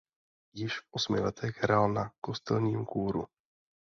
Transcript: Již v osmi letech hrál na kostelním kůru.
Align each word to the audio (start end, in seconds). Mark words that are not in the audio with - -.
Již 0.53 0.79
v 0.79 0.87
osmi 0.91 1.19
letech 1.19 1.57
hrál 1.63 1.93
na 1.93 2.11
kostelním 2.21 2.85
kůru. 2.85 3.25